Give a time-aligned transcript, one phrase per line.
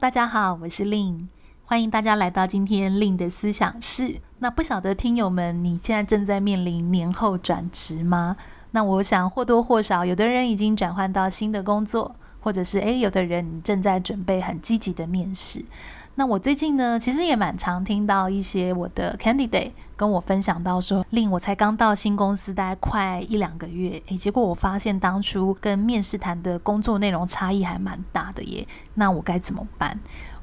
[0.00, 1.28] 大家好，我是令
[1.64, 4.20] 欢迎大家来到今天令的思想室。
[4.38, 8.36] 那不晓得听友们，你现在正在面临年后转职吗？
[8.70, 15.64] 那我想或多或少，有的人已经转换到新的工作，或者是诶，有的人正在准备很积极的面试。
[16.18, 29.96] 那我最近呢，其实也蛮常听到一些我的 candidate 跟我分享到说令我才刚到新公司，大概快一两个月，诶，结果我发现当初跟面试谈的工作内容差异还蛮大的耶，那我该怎么办？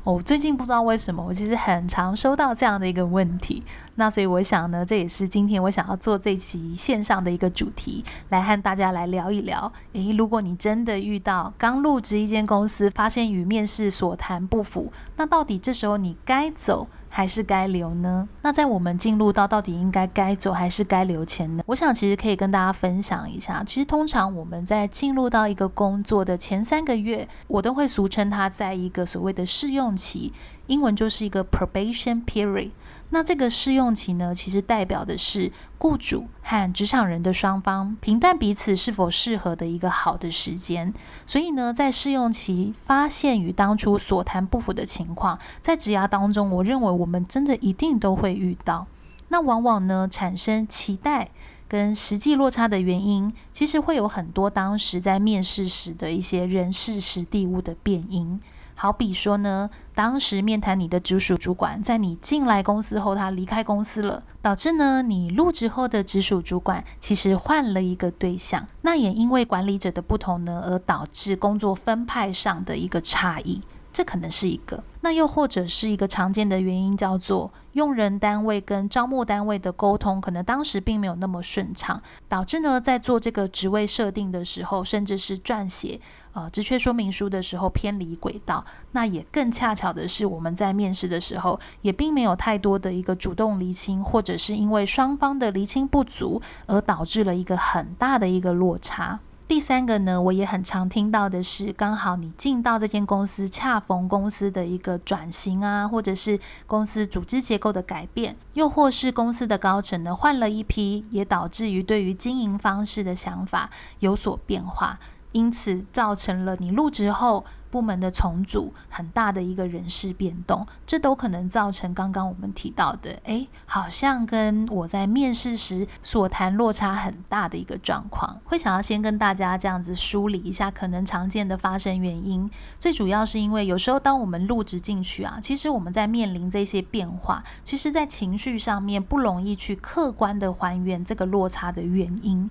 [0.05, 3.64] 我、哦、最近不知道为什么，我其实很常收到这样的一个问题。
[3.95, 9.72] 那所以我想呢，这也是今天我想要做这期线上的一个主题，来和大家来聊一聊。
[9.94, 18.27] 诶，如果你真的遇到刚入职一间公司，发现与面试所谈不符，那到底这时候你该走还是该留呢？
[18.41, 21.63] 那在我们进入到到底应该该走还是该留前呢？
[21.66, 23.63] 我想其实可以跟大家分享一下。
[23.63, 30.33] 其实通常我们在进入到一个工作的前三个月，我都会俗称它在一个所谓的试用期，
[30.67, 32.71] 英文就是一个 probation period。
[33.11, 40.94] 那这个试用期呢，其实代表的是雇主和职场人的双方评断彼此是否适合的一个好的时间。
[41.26, 48.88] 所以呢，在试用期发现与当初所谈不符的情况，在职涯当中，我认为我们真的一定都会遇到。
[49.30, 51.30] 那往往呢，产生期待
[51.67, 58.42] 跟实际落差的原因，其实会有很多当时在面试时的一些人事时地物的变因。
[58.78, 73.61] 好比说呢，当时面谈你的直属主管，在你进来公司后，他离开公司了，导致呢你入职后的直属主管其实换了一个对象，那也因为管理者的不同呢，而导致工作分派上的一个差异。
[73.94, 86.02] 这可能是一个，那又或者是一个常见的原因，叫做用人单位跟招募单位的沟通，可能当时并没有那么顺畅，导致呢在做这个职位设定的时候，甚至是撰写
[86.33, 88.66] 呃职缺说明书的时候偏离轨道。
[88.93, 99.20] 那也更恰巧的是，我们在面试的时候，也并没有太多的一个主动厘清，或者是因为双方的厘清不足，而导致了一个很大的一个落差。
[99.48, 113.70] 第三个呢，我也很常听到的是，刚好你进到这间公司，恰逢公司的一个转型啊，或者是公司组织结构的改变，又或是公司的高层呢换了一批，也导致于对于经营方式的想法
[114.00, 115.00] 有所变化，
[115.32, 117.45] 因此造成了你入职后。
[117.75, 128.39] 部门的重组，很大的一个人事变动，这都可能造成刚刚我们提到的，诶，好像跟我在面试时所谈落差很大的一个状况。
[128.45, 132.50] 会想要先跟大家这样子梳理一下可能常见的发生原因，
[132.80, 142.50] 最主要是因为有时候当我们入职进去啊，其实我们在面临这些变化，其实在情绪上面不容易去客观的还原这个落差的原因。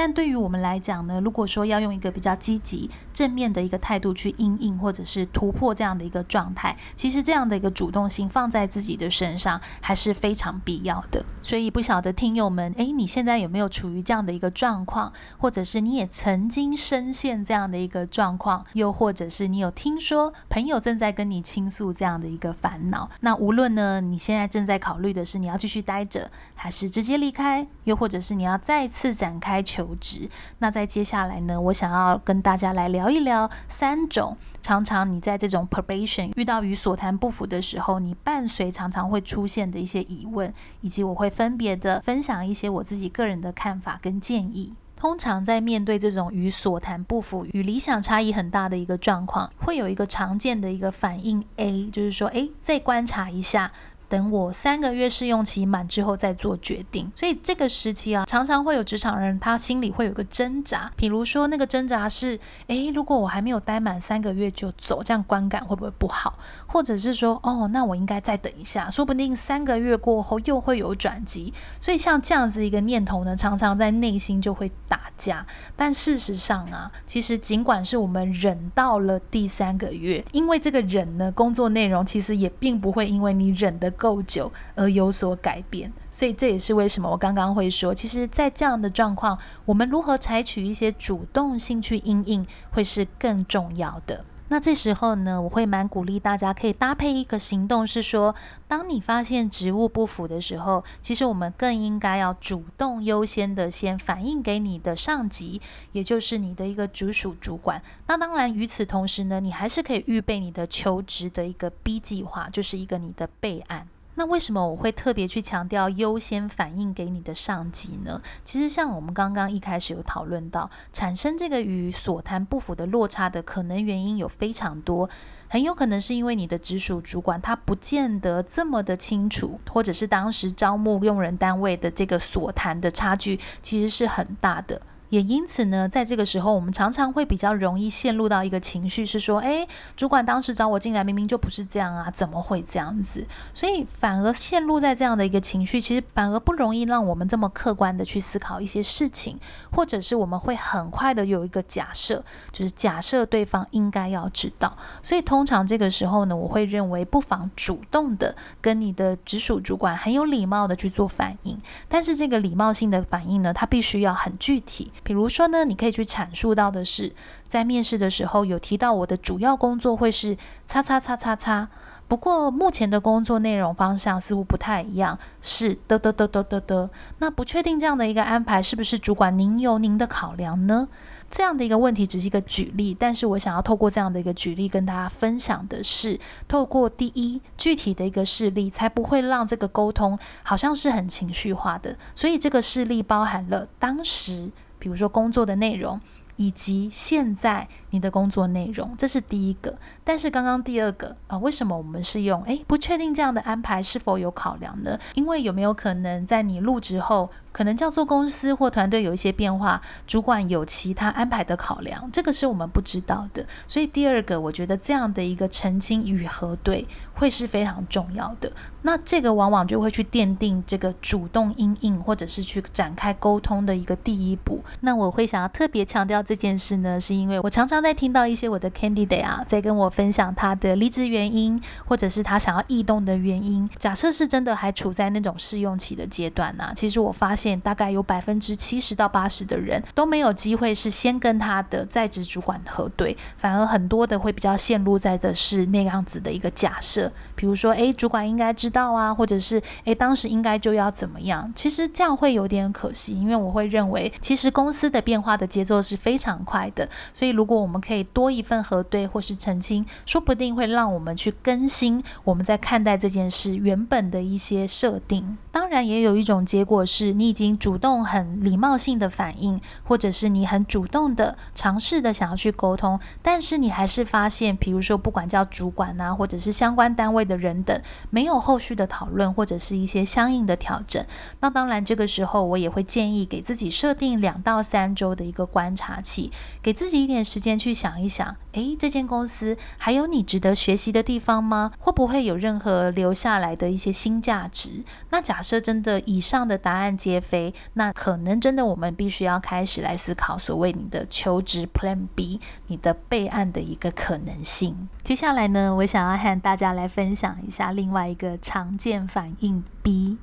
[0.00, 11.22] 但对于我们来讲呢，如果说要用一个比较积极、正面的一个态度去应应或者是突破这样的一个状态，其实这样的一个主动性放在自己的身上还是非常必要的。
[11.42, 23.10] 所以不晓得听友们，诶，你现在有没有处于这样的一个状况，或者是你也曾经深陷这样的一个状况，又或者是你有听说朋友正在跟你倾诉这样的一个烦恼？
[23.20, 30.28] 那无论呢，你现在正在考虑的是你要继续待着，还是直接离开，又或者是你要再次展开求职，
[30.58, 44.74] 那在接下来呢，我想要跟大家来聊一聊三种常常你在这种 probation 遇到与所谈不符的时候，你伴随常常会出现的一些疑问，以及我会分别的分享一些我自己个人的看法跟建议。
[44.96, 53.72] 通常在面对这种与所谈不符、与理想差异很大的一个状况，会有一个常见的一个反应 A，就是说，诶，再观察一下。
[54.10, 66.36] 等我三个月试用期满之后再做决定，所以这个时期啊，常常会有职场人他心里会有个挣扎，比如说那个挣扎是，诶，如果我还没有待满三个月就走，这样观感会不会不好？
[66.66, 71.54] 或者是说，哦，那我应该再等一下，说不定三个月过后又会有转机。
[71.78, 75.46] 所以像这样子一个念头呢，常常在内心就会打假。
[75.76, 83.88] 但事实上啊，其实尽管是我们忍到了第三个月，因为这个忍呢，工作内容其实也并不会因为你忍得。
[84.00, 94.24] 够久而有所改变，所以这也是为什么我刚刚会说，其实，在这样的状况，我们如何采取一些主动性去应应，会是更重要的。
[94.52, 98.34] 那这时候呢，我会蛮鼓励大家可以搭配一个行动，是说，
[98.66, 105.62] 当你发现职务不符的时候，其实我们更应该要主动优先的先反映给你的上级，
[105.92, 107.80] 也就是你的一个直属主管。
[108.08, 113.86] 那当然，与此同时呢，你还是可以预备你的求职的一个 B 计划，就是一个你的备案。
[114.20, 118.20] 那为什么我会特别去强调优先反映给你的上级呢？
[118.44, 125.08] 其实像我们刚刚一开始有讨论到，产生这个与所谈不符的落差的可能原因有非常多，
[125.48, 134.82] 很有可能是因为你的直属主管他不见得这么的清楚，或者是当时招募用人单位的这个所谈的差距其实是很大的。
[135.10, 143.26] 也因此呢，在这个时候，我们常常会比较容易陷入到一个情绪，是说，诶，主管当时找我进来，明明就不是这样啊，怎么会这样子？
[143.52, 149.38] 所以反而陷入在这样的一个情绪，其实反而不容易让我们这么客观的去思考一些事情，
[149.72, 154.76] 或者是我们会很快的有一个假设，就是假设对方应该要知道。
[155.02, 164.92] 所以通常这个时候呢，我会认为不妨主动的跟你的直属主管很有礼貌的去做反应，但是这个礼貌性的反应呢，它必须要很具体。
[165.02, 167.12] 比如说呢，你可以去阐述到的是，
[167.48, 170.36] 在面试的时候有提到我的主要工作会是
[170.66, 171.68] 叉叉叉叉叉，
[172.06, 176.90] 不过目前的工作内容方向似乎不太一样，是的的的的的的。
[177.18, 180.88] 那不确定这样的一个安排是不是主管您有您的考量呢？
[181.30, 186.18] 这样的一个问题只是一个举例，但是我想要透过这样的一个举例跟大家分享的是，
[186.48, 191.96] 透过第一具体的一个事例，才不会让这个沟通好像是很情绪化的。
[192.16, 194.50] 所以这个事例包含了当时。
[194.80, 196.00] 比如说工作的内容，
[196.34, 199.76] 以及现在你的工作内容，这是第一个。
[200.02, 204.98] 但是刚刚第二个啊，为什么我们是用诶，不确定这样的安排是否有考量呢？
[205.14, 213.44] 因为有没有可能在你入职后，可能叫做公司或团队有一些变化，主管有其他安排的考量，这个是我们不知道的。
[213.68, 218.50] 所以第二个，我觉得这样的一个澄清与核对会是非常重要的。
[218.82, 224.64] 那这个往往就会去奠定这个主动因应，或者是去展开沟通的一个第一步。
[224.80, 233.68] 那我会想要特别强调这件事呢，是因为我常常在听到一些我的 candidate 啊，在跟我分享他的离职原因，或者是他想要异动的原因。
[233.78, 251.50] 假设是真的还处在那种试用期的阶段呢，其实我发现大概有百分之七十到八十的人都没有机会是先跟他的在职主管核对，反而很多的会比较陷入在的是那样子的一个假设，比如说，诶，主管应该知道啊，或者是诶，当时应该就要怎么样？
[251.54, 265.38] 其实这样会有点可惜，因为我会认为，其实公司的变化的节奏是非常快的，所以如果我我们可以多一份核对或是澄清，说不定会让我们去更新我们在看待这件事原本的一些设定。
[265.52, 277.80] 当然，也有一种结果是你已经主动很礼貌性的反应，或者是你很主动的尝试的想要去沟通，但是你还是发现，比如说不管叫主管啊，或者是相关单位的人等，
[278.10, 281.04] 没有后续的讨论或者是一些相应的调整。
[281.38, 291.72] 那当然，这个时候我也会建议给自己设定两到三周的一个观察期，给自己一点时间去想一想，诶，这间公司还有你值得学习的地方吗？
[291.78, 294.82] 会不会有任何留下来的一些新价值？
[295.10, 304.88] 那假设真的以上的答案皆非，那可能真的我们必须要开始来思考所谓你的求职 Plan B，你的备案的一个可能性。
[305.04, 310.16] 接下来呢，我想要和大家来分享一下另外一个常见反应 B。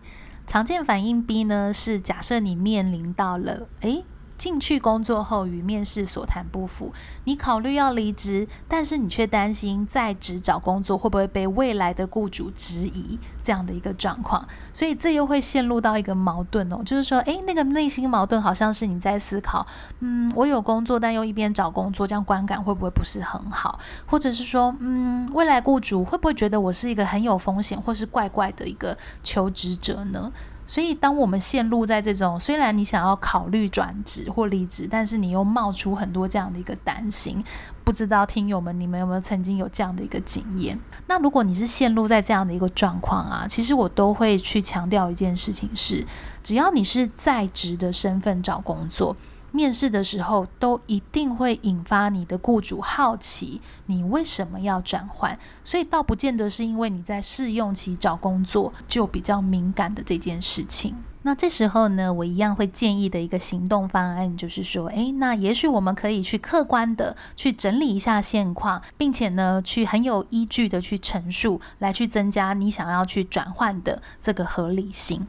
[0.48, 4.06] 常见反应 B 呢，是假设你面临到了，诶。
[4.38, 19.66] 进去工作后与面试所谈不符，你考虑要离职，但是你却担心在职找工作会不会被未来的雇主质疑这样的一个状况，所以这又会陷入到一个矛盾哦，就是说，诶，那个内心矛盾好像是你在思考，
[20.02, 23.80] 嗯，我有工作，但又一边找工作，这样观感会不会不是很好？
[24.06, 30.32] 或者是说，嗯，未来雇主会不会觉得我是一个很有风险或是怪怪的一个求职者呢？
[30.68, 37.44] 所以，当我们陷入在这种虽然你想要考虑转职或离职，但是你又冒出很多这样的一个担心，
[37.86, 40.78] 不知道听友们你们有没有曾经有这样的一个经验？
[41.08, 46.06] 那如果你是陷入在这样的一个状况啊，其实我都会去强调一件事情是，
[46.44, 49.16] 只要你是在职的身份找工作。
[49.58, 55.36] 面试的时候，都一定会引发你的雇主好奇，你为什么要转换？
[55.64, 60.96] 所以倒不见得是因为你在试用期找工作就比较敏感的这件事情。
[61.24, 75.26] 那这时候呢，我一样会建议的一个行动方案就是说，诶，那也许我们可以去客观的去整理一下现况，并且呢，去很有依据的去陈述，来去增加你想要去转换的这个合理性。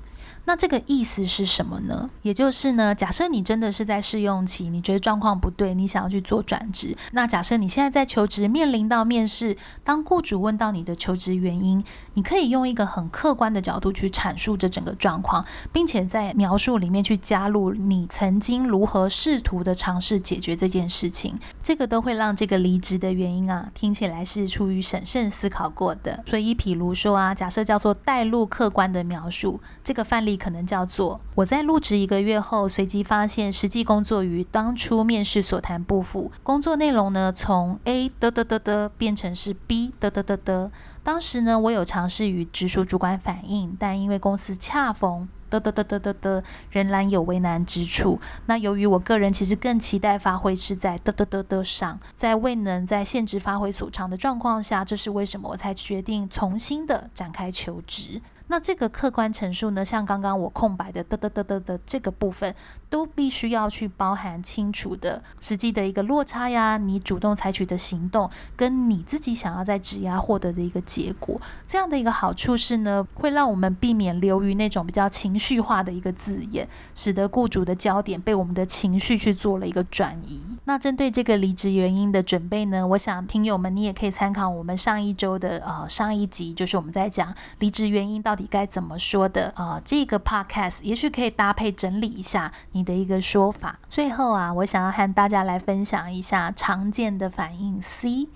[0.49, 2.09] 那这个意思是什么呢？
[2.23, 6.97] 也就是呢，假设你真的是在试用期，你觉得状况不对，你想要去做转职。
[7.13, 21.39] 那假设你现在在求职，面临到面试，当雇主问到你的求职原因，你可以用一个很客观的角度去阐述这整个状况，并且在描述里面去加入你曾经如何试图的尝试解决这件事情。
[21.63, 26.25] 这个都会让这个离职的原因啊，听起来是出于审慎思考过的。
[26.25, 30.38] 所以，譬如说啊，假设叫做带入客观的描述，这个范例。
[30.39, 40.71] 可能叫做我在入职一个月后，随即发现实际工作与当初面试所谈不符，工作内容呢从 A 的的的的变成是 B 的的的的。
[41.03, 48.21] 当时呢，我有尝试与直属主管反映，但因为公司恰逢的的的的的的，仍然有为难之处。
[48.45, 58.21] 那由于我个人其实更期待发挥是在的的的的上，在未能在现职发挥所长的状况下，这是为什么我才决定重新的展开求职。
[58.51, 62.55] 那这个客观陈述呢，像刚刚我空白的的的的的的这个部分，
[62.89, 71.39] 都必须要去包含清楚的实际的一个落差呀，你主动采取的行动，跟你自己想要在指压获得的一个结果。
[71.67, 80.41] 这样的一个好处是呢，会让我们避免流于那种比较情绪化的一个字眼，使得雇主的焦点被我们的情绪去做了一个转移。
[80.65, 88.38] 那针对这个离职原因的准备呢，我想听友们你也可以参考我们上一周的呃上一集，就是我们在讲离职原因到。
[88.39, 89.83] 你该怎么说的啊、呃？
[89.85, 93.79] 这个 podcast 也许可以搭配整理一下你的一个说法。
[93.89, 98.29] 最后啊，我想要和大家来分享一下常见的反应 C。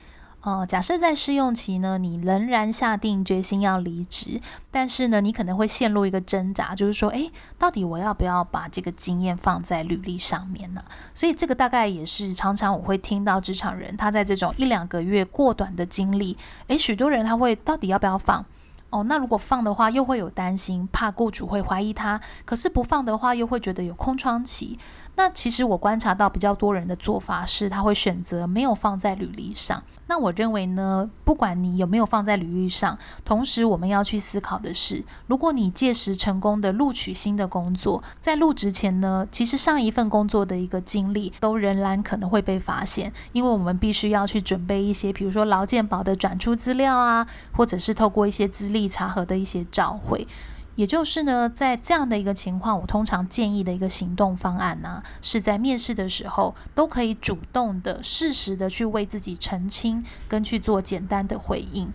[0.44, 4.40] 哦、假设在试用期呢，你仍然下定决心要离职，
[4.72, 10.82] 但是呢，你可能会陷入一个挣扎，就是说，诶，到底我要不要把这个经验放在履历上面呢？
[11.14, 18.44] 所以这个大概也是常常我会听到职场人他在这种一两个月过短的经历，诶，许多人他会到底要不要放？
[18.92, 24.78] 哦，那如果放的话，又会有担心，怕雇主会怀疑他；可是不放的话，又会觉得有空窗期。
[25.14, 29.82] 那其实我观察到比较多人的做法是，他会选择没有放在履历上。
[30.08, 50.26] 那我认为呢，不管你有没有放在履历上，同时我们要去思考的是，如果你届时成功的录取新的工作，在入职前呢，其实上一份工作的一个经历都仍然可能会被发现，因为我们必须要去准备一些，比如说劳健保的转出资料啊，或者是透过一些资历查核的一些照会。
[50.74, 61.90] 也就是呢，在这样的一个情况，我通常建议的一个行动方案呢、是在面试的时候都可以主动的、适时的去为自己澄清，跟去做简单的回应。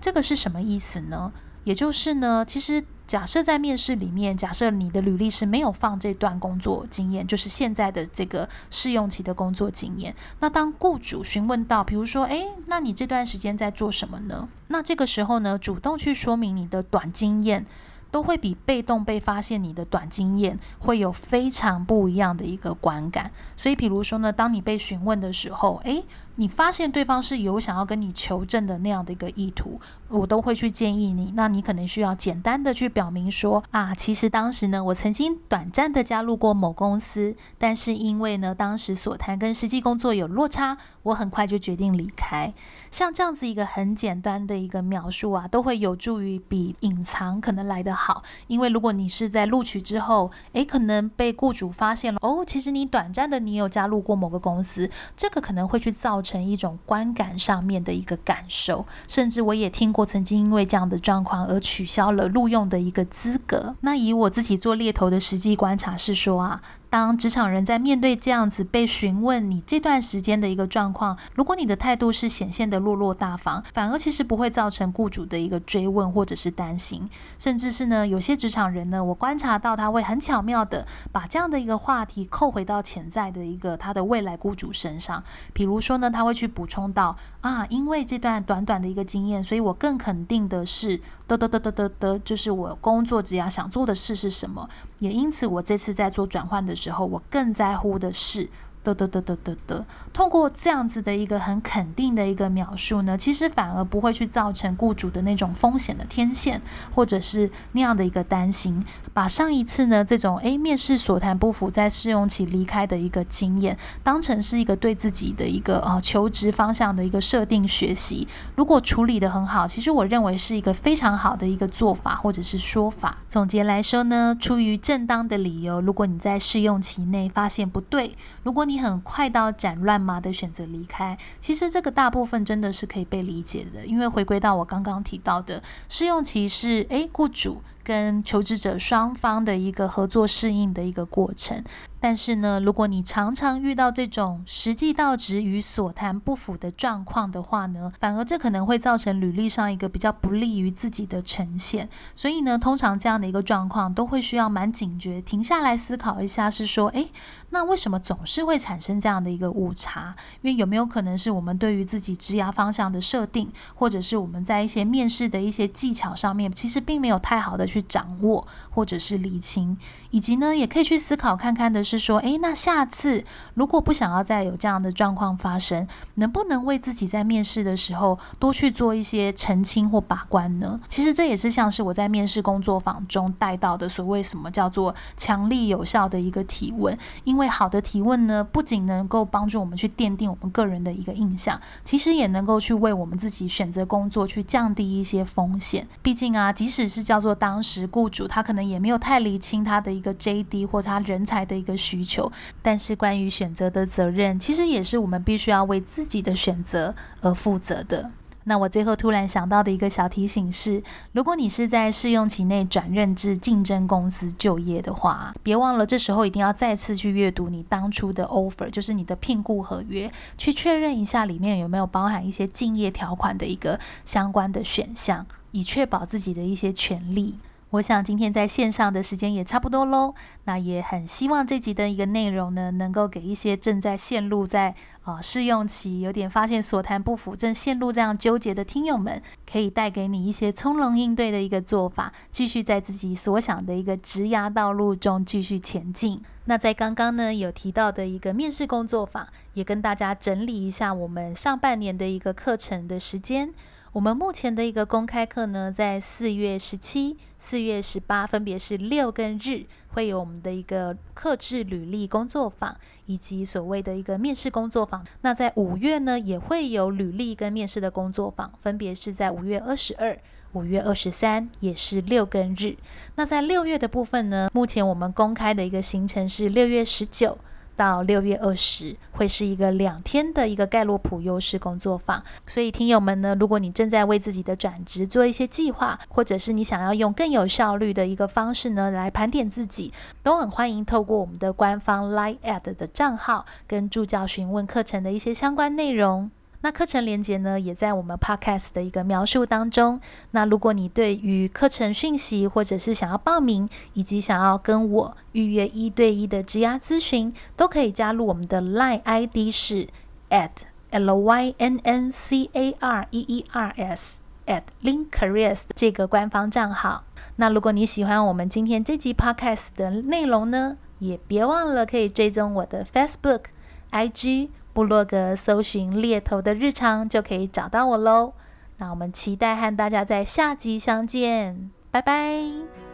[0.00, 1.32] 这个是什么意思呢？
[1.64, 14.48] 也就是呢，其实假设在面试里面，假设你的履历是没有放这段工作经验，就是现在的这个试用期的工作经验，那当雇主询问到，比如说，诶，那你这段时间在做什么呢？
[14.68, 17.66] 那这个时候呢，主动去说明你的短经验。
[18.12, 23.32] 都会比被动被发现你的短经验会有非常不一样的一个观感。
[23.56, 26.04] 所以，比如说呢，当你被询问的时候，诶，
[26.36, 31.32] 你发现对方是有想要跟你求证的那样的一个意图，我都会去建议你。
[31.36, 42.54] 那你可能需要简单的去表明说啊，其实当时呢，我曾经短暂的加入过某公司，但是因为呢，当时所谈跟实际工作有落差，我很快就决定离开。
[42.90, 48.22] 像这样子一个很简单的一个描述啊，都会有助于比隐藏可能来得好。
[48.46, 58.84] 因为如果你是在录取之后，诶，可能被雇主发现了，哦，其实你短暂的你有加入过某个公司，这个可能会去造成一种观感上面的一个感受。
[59.06, 63.74] 甚至我也听过曾经因为这样的状况而取消了录用的一个资格。
[63.80, 66.62] 那以我自己做猎头的实际观察是说啊。
[66.92, 77.08] 当职场人在面对这样子被询问你这段时间的一个状况，如果你的态度是显现的落落大方，反而其实不会造成雇主的一个追问或者是担心，
[77.38, 91.00] 甚至是呢，有些职场人呢，我观察到他会很巧妙的把这样的一个话题扣回到潜在的一个他的未来雇主身上，比如说呢，他会去补充到啊，因为这段短短的一个经验，所以我更肯定的是。
[91.26, 94.68] 得得得得得得，就是我工作职涯想做的事是什么，
[94.98, 98.50] 也因此我这次在做转换的时候，我更在乎的是。
[98.82, 106.60] 得得得得得得，通过这样子的一个很肯定的一个描述呢，其实反而不会去造成雇主的那种风险的天线，
[106.94, 108.84] 或者是那样的一个担心。
[109.14, 118.26] 把上一次呢这种诶面试所谈不符，在试用期离开的一个经验，当成是一个对自己的一个呃求职方向的一个设定学习。
[118.56, 123.18] 如果处理得很好，其实我认为是一个非常好的一个做法或者是说法。
[123.28, 141.62] 总结来说呢，出于正当的理由，如果你在试用期内发现不对，如果你你很快到斩乱麻的选择离开，其实这个大部分真的是可以被理解的，因为回归到我刚刚提到的试用期是，诶，雇主跟求职者双方的一个合作适应的一个过程。
[142.02, 151.88] 但是呢，如果你常常遇到这种实际到职与所谈不符的状况的话呢，反而这可能会造成履历上一个比较不利于自己的呈现。
[152.12, 157.08] 所以呢，通常这样的一个状况都会需要蛮警觉，停下来思考一下，是说，诶，
[157.50, 160.12] 那为什么总是会产生这样的一个误差？
[160.40, 169.78] 因为有没有可能是我们对于自己职涯方向的设定，或者是我们在一些面试的一些技巧上面，其实并没有太好的去掌握，或者是理清，
[170.12, 172.02] 以及呢，也可以去思考看看的是。
[172.02, 180.80] 说，诶，那下次如果不想要再有这样的状况发生，能不能为自己在面试的时候多去做一些澄清或把关呢？
[180.88, 186.98] 其实这也是像是我在面试工作坊中带到的所谓什么叫做强力有效的一个提问。
[187.22, 195.86] 因为好的提问呢，不仅能够帮助我们去奠定我们个人的一个印象，其实也能够去为我们自己选择工作去降低一些风险。
[196.02, 201.76] 毕竟啊，即使是叫做当时雇主，他可能也没有太理清他的一个 JD 或他人才的一个。
[201.82, 202.30] 需求，
[202.62, 208.10] 但是关于选择的责任，其实也是我们必须要为自己的选择而负责的。
[208.44, 210.82] 那我最后突然想到的一个小提醒是，
[211.12, 227.36] 如果你是在试用期内转任至竞争公司就业的话，别忘了这时候一定要再次去阅读你当初的 offer，就是你的聘雇合约，去确认一下里面有没有包含一些竞业条款的一个相关的选项，以确保自己的一些权利。
[227.72, 230.14] 我想今天在线上的时间也差不多喽，
[230.44, 234.74] 那也很希望这集的一个内容呢，能够给一些正在陷入在
[235.04, 246.20] 啊试用期，有点发现所谈不符，正陷入这样纠结的听友们，可以带给你一些从容应对的一个做法，继续在自己所想的一个职涯道路中继续前进。
[246.44, 253.54] 那在刚刚呢有提到的一个面试工作坊，也跟大家整理一下我们上半年的一个课程的时间。
[253.92, 265.04] 我们目前的一个公开课呢，在四月十七、四月十八，分别是六跟日，会有我们的一个客制履历工作坊，以及所谓的一个面试工作坊。
[265.22, 270.16] 那在五月呢，也会有履历跟面试的工作坊，分别是在五月二十二、
[270.52, 272.76] 五月二十三，也是六跟日。
[273.16, 277.36] 那在六月的部分呢，目前我们公开的一个行程是六月十九。
[277.76, 296.30] 到六月二十会是一个两天的一个盖洛普优势工作坊，所以听友们呢，如果你正在为自己的转职做一些计划，或者是你想要用更有效率的一个方式呢，来盘点自己，都很欢迎透过我们的官方 Line@ 的账号跟助教询问课程的一些相关内容。
[296.62, 300.00] 那课程连结呢，也在我们 Podcast 的一个描述当中。
[300.30, 309.88] 那如果你对于课程讯息，或者是想要报名，以及想要跟我预约一对一的职涯咨询，都可以加入我们的 Line ID 是
[310.30, 310.50] at
[310.90, 317.04] l y n n c a r e e r s at linkcareers 这个官方账号。
[317.36, 323.46] 那如果你喜欢我们今天这集 Podcast 的内容呢，也别忘了可以追踪我的 Facebook、
[323.90, 324.50] IG。
[324.72, 328.32] 部落格搜寻猎头的日常就可以找到我喽。
[328.78, 332.91] 那我们期待和大家在下集相见，拜拜。